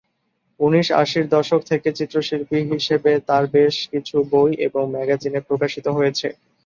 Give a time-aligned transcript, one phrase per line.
[0.59, 6.27] উনিশ আশির দশক থেকে চিত্রশিল্পী হিসেবে তার কাজ বেশ কিছু বই এবং ম্যাগাজিনে প্রকাশিত হয়েছে।